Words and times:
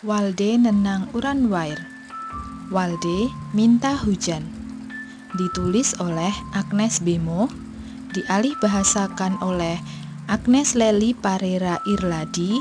Walde 0.00 0.56
nenang 0.56 1.12
uran 1.12 1.52
wair. 1.52 1.76
Walde 2.72 3.28
minta 3.52 4.00
hujan. 4.00 4.48
Ditulis 5.36 5.92
oleh 6.00 6.32
Agnes 6.56 7.04
Bemo, 7.04 7.52
dialih 8.16 8.56
bahasakan 8.64 9.36
oleh 9.44 9.76
Agnes 10.24 10.72
Leli 10.72 11.12
Parera 11.12 11.84
Irladi 11.84 12.56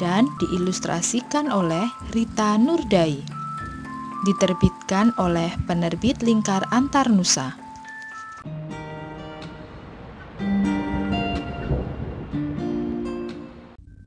dan 0.00 0.32
diilustrasikan 0.40 1.52
oleh 1.52 1.84
Rita 2.16 2.56
Nurdai. 2.56 3.20
Diterbitkan 4.24 5.12
oleh 5.20 5.52
penerbit 5.68 6.24
Lingkar 6.24 6.64
Antarnusa. 6.72 7.52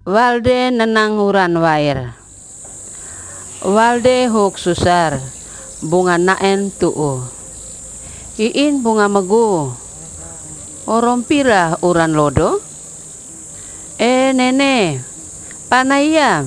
Walde 0.01 0.73
nenang 0.73 1.21
uran 1.21 1.61
wair. 1.61 2.20
Walde 3.61 4.25
huk 4.25 4.57
susar, 4.57 5.21
bunga 5.85 6.17
naen 6.17 6.73
tu'u. 6.73 7.21
Iin 8.41 8.81
bunga 8.81 9.05
megu, 9.05 9.69
orompira 10.89 11.77
uran 11.85 12.17
lodo. 12.17 12.57
Eh 14.01 14.33
nene, 14.33 15.05
panaya. 15.69 16.41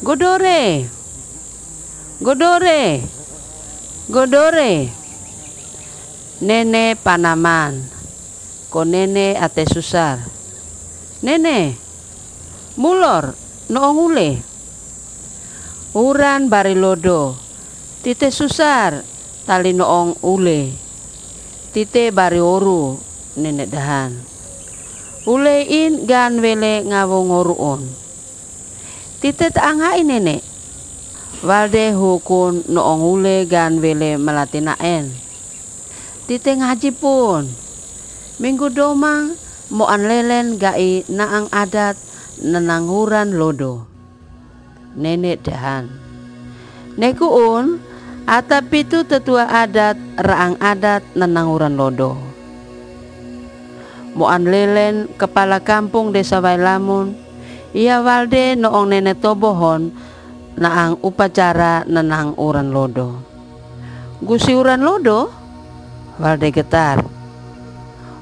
Godore, 0.00 0.88
godore, 2.24 3.04
godore. 4.08 4.72
Nene 6.40 6.96
panaman, 6.96 7.84
ko 8.72 8.88
nene 8.88 9.36
ate 9.36 9.68
susar. 9.68 10.24
Nene, 11.20 11.76
mulor, 12.80 13.36
noong 13.68 14.00
ule. 14.08 14.53
Uran 15.94 16.50
barilodo, 16.50 17.38
tite 18.02 18.34
susar, 18.34 19.06
tali 19.46 19.70
noong 19.70 20.18
ule. 20.26 20.74
Tite 21.70 22.10
bari 22.10 22.42
oru, 22.42 22.98
nenek 23.38 23.70
dahan. 23.70 24.10
Ule 25.22 25.62
in 25.62 26.02
gan 26.02 26.42
wele 26.42 26.82
ngawo 26.82 27.30
ngoruon. 27.30 27.86
Tite 29.22 29.54
taangai 29.54 30.02
nenek. 30.02 30.42
Walde 31.46 31.94
hukun 31.94 32.66
noong 32.66 33.02
ule 33.14 33.46
gan 33.46 33.78
wele 33.78 34.18
melatinaen. 34.18 35.14
Tite 36.26 36.58
ngaji 36.58 36.90
pun. 36.90 37.46
Minggu 38.42 38.66
domang 38.74 39.38
mo 39.70 39.86
lelen 39.94 40.58
gai 40.58 41.06
naang 41.06 41.46
adat 41.54 41.94
nenanguran 42.42 43.38
lodo 43.38 43.93
nenek 44.94 45.42
dahan. 45.46 45.90
Nekuun, 46.94 47.82
atap 48.24 48.70
itu 48.70 49.02
tetua 49.02 49.50
adat, 49.50 49.98
raang 50.18 50.56
adat 50.62 51.02
nenanguran 51.18 51.74
lodo. 51.74 52.14
Moan 54.14 54.46
lelen 54.46 55.10
kepala 55.18 55.58
kampung 55.58 56.14
desa 56.14 56.38
Wailamun, 56.38 57.18
ia 57.74 57.98
walde 57.98 58.54
noong 58.54 58.94
nenek 58.94 59.18
tobohon 59.18 59.90
naang 60.54 61.02
upacara 61.02 61.82
nenang 61.90 62.38
uran 62.38 62.70
lodo. 62.70 63.18
Gusi 64.22 64.54
uran 64.54 64.86
lodo, 64.86 65.34
walde 66.22 66.48
getar. 66.54 67.02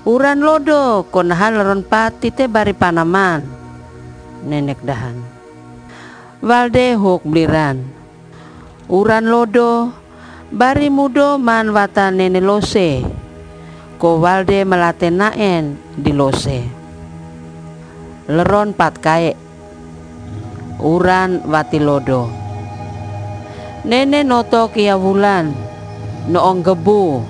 Uran 0.09 0.41
lodo 0.41 1.07
konahal 1.12 1.61
ron 1.61 1.84
pati 1.84 2.33
te 2.33 2.48
bari 2.48 2.73
panaman, 2.73 3.45
nenek 4.48 4.81
dahan. 4.81 5.42
Walde 6.43 6.98
hok 6.98 7.23
bliran. 7.23 7.87
Uran 8.91 9.31
lodo, 9.31 9.95
bari 10.51 10.91
mudo 10.91 11.39
man 11.39 11.71
wata 11.71 12.11
nene 12.11 12.43
lose. 12.43 12.98
Ko 13.95 14.19
walde 14.19 14.67
melate 14.67 15.07
naen 15.14 15.79
di 15.95 16.11
lose. 16.11 16.67
Leron 18.27 18.75
pat 18.75 18.98
kae. 18.98 19.39
Uran 20.83 21.47
wati 21.47 21.79
lodo. 21.79 22.27
Nene 23.86 24.27
noto 24.27 24.67
kia 24.74 24.98
wulan. 24.98 25.55
Noong 26.27 26.67
gebu. 26.67 27.23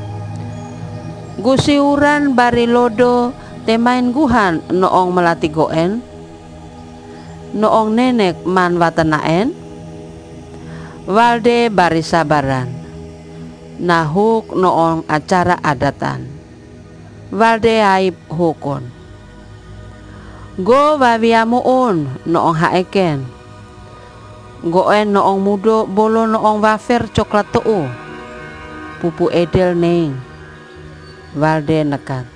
Gusi 1.37 1.77
uran 1.77 2.33
bari 2.33 2.65
lodo 2.65 3.37
temain 3.69 4.09
guhan 4.09 4.65
noong 4.73 5.13
melati 5.13 5.53
goen 5.53 6.01
noong 7.53 7.93
nenek 7.97 8.45
man 8.49 8.81
watanaen 8.81 9.53
walde 11.09 11.69
bari 11.69 12.03
sabaran 12.05 12.69
nahuk 13.81 14.53
noong 14.53 15.05
acara 15.09 15.59
adatan 15.61 16.29
walde 17.33 17.81
aib 17.81 18.17
hukun. 18.29 18.85
Go 20.61 21.01
wawiamuun 21.01 22.29
noong 22.29 22.57
haeken 22.61 23.25
goen 24.63 25.17
noong 25.17 25.41
mudo 25.41 25.89
bolo 25.89 26.29
noong 26.29 26.61
wafer 26.61 27.09
coklat 27.09 27.49
tuu 27.51 27.89
pupu 29.01 29.33
edel 29.33 29.73
neng 29.75 30.13
walde 31.35 31.83
nekat. 31.89 32.29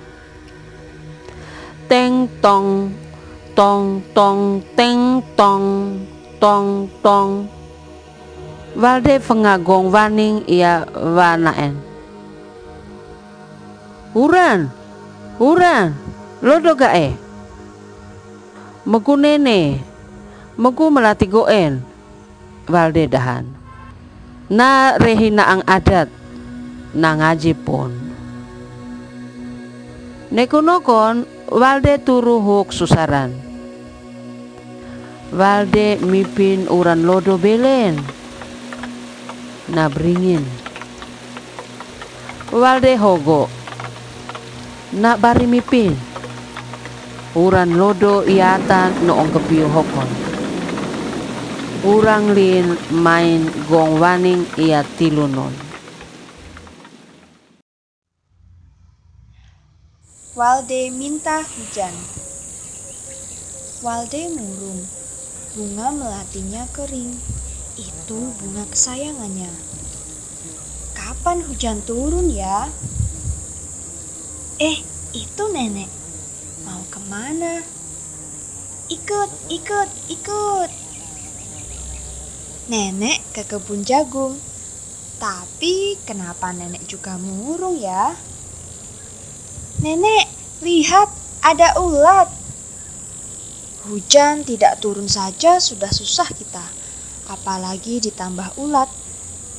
Teng 1.87 2.27
tong 2.43 2.91
tong 3.55 4.03
tong 4.11 4.59
teng 4.75 4.99
tong 5.35 5.97
tong 6.41 6.89
tong. 7.01 7.49
Walde 8.77 9.17
pengagong 9.17 9.89
waning 9.89 10.45
ia 10.45 10.85
wanaen. 10.93 11.81
Uran 14.13 14.69
uran 15.41 15.97
lodo 16.41 16.73
gae. 16.77 17.13
Megu 18.85 19.17
nene 19.17 19.81
megu 20.57 20.93
melati 20.93 21.25
goen 21.25 21.81
walde 22.69 23.09
dahan. 23.09 23.45
Na 24.47 24.95
rehina 24.95 25.43
ang 25.43 25.61
adat 25.67 26.07
na 26.95 27.17
ngaji 27.17 27.53
pun. 27.57 27.91
Nekunokon 30.31 31.27
walde 31.51 31.97
turu 32.03 32.39
huk 32.43 32.71
Walde 35.27 35.99
mipin 35.99 36.71
uran 36.71 37.03
lodo 37.03 37.35
belen. 37.35 37.99
Na 39.67 39.91
bringin 39.91 40.39
Walde 42.55 42.95
hogo. 42.95 43.51
Na 44.95 45.19
bari 45.19 45.43
mipin 45.43 45.99
uran 47.35 47.75
lodo 47.75 48.23
iatan 48.23 49.03
noong 49.03 49.27
kepiu 49.35 49.67
hokon. 49.67 50.07
Urang 51.83 52.31
lin 52.31 52.79
main 52.89 53.51
gong 53.67 53.99
waning 53.99 54.47
ia 54.55 54.81
tilunon 54.95 55.51
Walde 60.39 60.87
minta 60.95 61.43
hujan. 61.43 61.91
Walde 63.83 64.31
murung 64.31 65.06
Bunga 65.57 65.89
melatinya 65.89 66.69
kering. 66.69 67.17
Itu 67.81 68.29
bunga 68.37 68.61
kesayangannya. 68.69 69.49
Kapan 70.93 71.41
hujan 71.49 71.81
turun 71.81 72.29
ya? 72.29 72.69
Eh, 74.61 74.85
itu 75.17 75.43
nenek. 75.49 75.89
Mau 76.61 76.85
ke 76.93 77.01
mana? 77.09 77.65
Ikut, 78.85 79.29
ikut, 79.49 79.89
ikut. 80.13 80.69
Nenek 82.69 83.25
ke 83.33 83.41
kebun 83.49 83.81
jagung. 83.81 84.37
Tapi 85.17 85.97
kenapa 86.05 86.53
nenek 86.53 86.85
juga 86.85 87.17
murung 87.17 87.81
ya? 87.81 88.13
Nenek, 89.81 90.29
lihat 90.61 91.09
ada 91.41 91.81
ulat. 91.81 92.29
Hujan 93.87 94.43
tidak 94.43 94.83
turun 94.83 95.07
saja 95.07 95.63
sudah 95.63 95.87
susah 95.87 96.27
kita, 96.35 96.65
apalagi 97.31 98.03
ditambah 98.03 98.59
ulat. 98.59 98.91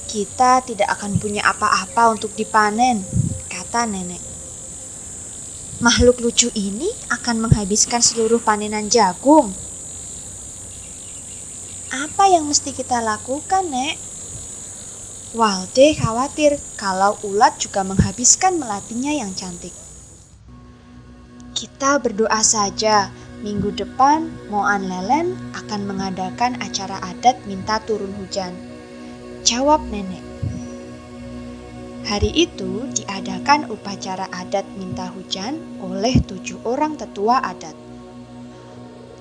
Kita 0.04 0.60
tidak 0.60 0.88
akan 1.00 1.16
punya 1.16 1.40
apa-apa 1.48 2.12
untuk 2.12 2.36
dipanen, 2.36 3.00
kata 3.48 3.88
nenek. 3.88 4.20
Makhluk 5.80 6.20
lucu 6.20 6.52
ini 6.52 6.92
akan 7.08 7.48
menghabiskan 7.48 8.04
seluruh 8.04 8.36
panenan 8.42 8.92
jagung. 8.92 9.48
Apa 11.88 12.28
yang 12.28 12.44
mesti 12.44 12.76
kita 12.76 13.00
lakukan, 13.00 13.64
Nek? 13.64 13.96
Walde 15.32 15.96
khawatir 15.96 16.60
kalau 16.76 17.16
ulat 17.24 17.56
juga 17.56 17.80
menghabiskan 17.80 18.60
melatinya 18.60 19.12
yang 19.12 19.32
cantik. 19.32 19.72
Kita 21.56 21.96
berdoa 21.96 22.40
saja 22.44 23.08
Minggu 23.38 23.70
depan, 23.70 24.34
Moan 24.50 24.90
Lelen 24.90 25.38
akan 25.54 25.86
mengadakan 25.86 26.58
acara 26.58 26.98
adat 27.06 27.38
minta 27.46 27.78
turun 27.86 28.10
hujan. 28.18 28.50
Jawab 29.46 29.78
nenek. 29.94 30.26
Hari 32.02 32.34
itu 32.34 32.90
diadakan 32.98 33.70
upacara 33.70 34.26
adat 34.34 34.66
minta 34.74 35.06
hujan 35.14 35.54
oleh 35.78 36.18
tujuh 36.18 36.58
orang 36.66 36.98
tetua 36.98 37.38
adat. 37.38 37.78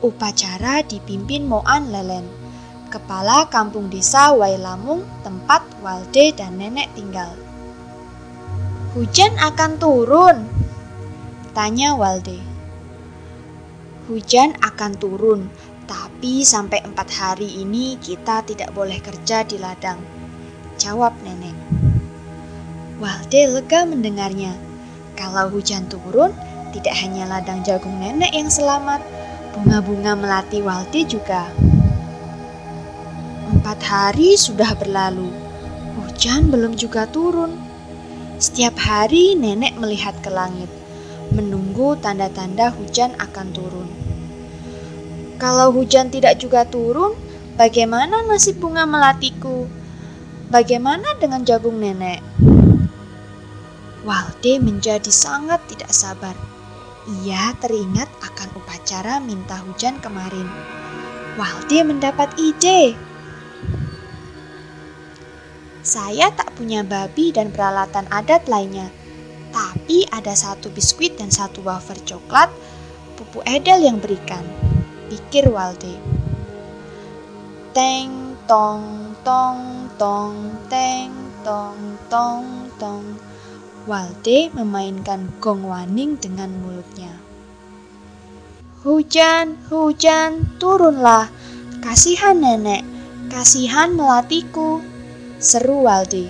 Upacara 0.01 0.81
dipimpin 0.81 1.45
Moan 1.45 1.93
Lelen, 1.93 2.25
kepala 2.89 3.45
kampung 3.53 3.85
desa 3.93 4.33
Wailamung 4.33 5.05
tempat 5.21 5.61
Walde 5.85 6.33
dan 6.33 6.57
nenek 6.57 6.89
tinggal. 6.97 7.37
Hujan 8.97 9.37
akan 9.37 9.77
turun, 9.77 10.37
tanya 11.53 11.93
Walde. 11.93 12.46
Hujan 14.07 14.56
akan 14.63 14.95
turun, 14.95 15.51
tapi 15.83 16.48
sampai 16.48 16.80
empat 16.80 17.12
hari 17.12 17.59
ini 17.59 18.00
kita 18.00 18.39
tidak 18.48 18.71
boleh 18.71 19.04
kerja 19.04 19.44
di 19.44 19.59
ladang. 19.59 20.00
Jawab 20.80 21.12
nenek. 21.27 21.51
Walde 23.04 23.51
lega 23.51 23.83
mendengarnya. 23.83 24.56
Kalau 25.19 25.51
hujan 25.51 25.92
turun, 25.92 26.31
tidak 26.71 26.95
hanya 27.04 27.27
ladang 27.27 27.68
jagung 27.68 28.00
nenek 28.00 28.31
yang 28.31 28.48
selamat, 28.48 29.04
bunga-bunga 29.51 30.15
melati 30.15 30.63
Walde 30.63 31.04
juga. 31.04 31.51
Empat 33.51 33.83
hari 33.83 34.39
sudah 34.39 34.71
berlalu, 34.80 35.27
hujan 36.00 36.48
belum 36.48 36.80
juga 36.80 37.12
turun. 37.12 37.59
Setiap 38.39 38.80
hari 38.80 39.36
nenek 39.36 39.75
melihat 39.75 40.15
ke 40.24 40.31
langit 40.31 40.71
menunggu 41.31 42.00
tanda-tanda 42.00 42.71
hujan 42.71 43.15
akan 43.19 43.47
turun. 43.51 43.88
Kalau 45.38 45.69
hujan 45.69 46.09
tidak 46.09 46.41
juga 46.41 46.65
turun, 46.65 47.13
bagaimana 47.59 48.25
nasib 48.25 48.57
bunga 48.57 48.89
melatiku? 48.89 49.69
Bagaimana 50.50 51.13
dengan 51.19 51.44
jagung 51.44 51.77
nenek? 51.77 52.24
Walde 54.07 54.63
menjadi 54.63 55.12
sangat 55.12 55.59
tidak 55.68 55.91
sabar. 55.91 56.33
Ia 57.24 57.53
teringat 57.59 58.07
akan 58.23 58.50
upacara 58.56 59.19
minta 59.19 59.59
hujan 59.62 60.00
kemarin. 60.00 60.47
Walde 61.35 61.83
mendapat 61.83 62.33
ide. 62.39 62.95
Saya 65.83 66.33
tak 66.35 66.56
punya 66.57 66.83
babi 66.83 67.31
dan 67.31 67.51
peralatan 67.53 68.07
adat 68.12 68.50
lainnya 68.51 68.91
tapi 69.57 70.06
ada 70.13 70.38
satu 70.38 70.69
biskuit 70.69 71.18
dan 71.18 71.33
satu 71.33 71.65
wafer 71.65 71.98
coklat, 72.06 72.54
pupu 73.18 73.42
Edel 73.42 73.89
yang 73.89 73.98
berikan. 73.98 74.45
Pikir 75.09 75.50
Walde. 75.50 75.98
Teng 77.74 78.38
tong 78.45 79.18
tong 79.25 79.89
tong 79.98 80.62
teng 80.69 81.09
tong 81.42 81.98
tong 82.06 82.69
tong. 82.77 83.18
Walde 83.89 84.54
memainkan 84.54 85.33
gong 85.42 85.65
waning 85.65 86.21
dengan 86.21 86.54
mulutnya. 86.62 87.18
Hujan, 88.86 89.57
hujan, 89.74 90.54
turunlah. 90.62 91.33
Kasihan 91.81 92.38
nenek, 92.38 92.86
kasihan 93.33 93.89
melatiku. 93.98 94.86
Seru 95.42 95.89
Walde. 95.89 96.30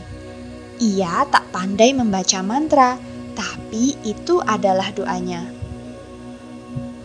Ia 0.79 1.25
tak 1.27 1.49
pandai 1.49 1.91
membaca 1.91 2.39
mantra, 2.45 3.01
tapi 3.37 3.93
itu 4.01 4.41
adalah 4.41 4.89
doanya. 4.97 5.45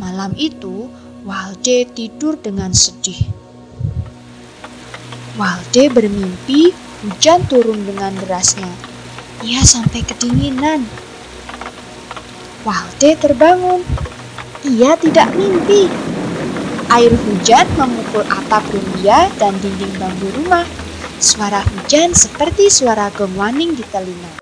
Malam 0.00 0.32
itu, 0.40 0.88
Walde 1.22 1.86
tidur 1.94 2.34
dengan 2.34 2.74
sedih. 2.74 3.30
Walde 5.38 5.86
bermimpi 5.94 6.74
hujan 7.06 7.46
turun 7.46 7.86
dengan 7.86 8.10
derasnya. 8.26 8.66
Ia 9.46 9.62
sampai 9.62 10.02
kedinginan. 10.02 10.82
Walde 12.66 13.14
terbangun. 13.22 13.86
Ia 14.66 14.98
tidak 14.98 15.30
mimpi. 15.38 15.86
Air 16.90 17.14
hujan 17.14 17.70
memukul 17.78 18.26
atap 18.26 18.66
rumah 18.74 19.30
dan 19.38 19.54
dinding 19.62 19.94
bambu 20.02 20.26
rumah. 20.42 20.66
Suara 21.22 21.62
hujan 21.62 22.18
seperti 22.18 22.66
suara 22.66 23.14
gong 23.14 23.38
di 23.78 23.84
telinga. 23.94 24.41